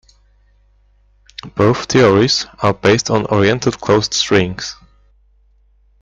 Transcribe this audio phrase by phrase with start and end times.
[1.53, 4.75] Both theories are based on oriented closed strings.